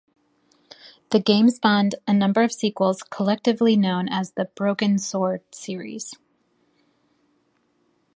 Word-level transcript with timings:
The 1.11 1.19
game 1.19 1.51
spawned 1.51 1.93
a 2.07 2.13
number 2.15 2.41
of 2.41 2.51
sequels 2.51 3.03
collectively 3.03 3.75
known 3.77 4.09
as 4.09 4.31
the 4.31 4.45
"Broken 4.55 4.97
Sword" 4.97 5.41
series. 5.53 6.15